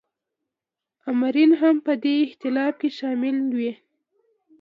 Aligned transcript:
آمرین 1.09 1.51
هم 1.61 1.75
په 1.85 1.93
دې 2.03 2.13
اختلاف 2.25 2.73
کې 2.81 2.89
شامل 2.97 3.37
وي. 3.57 3.71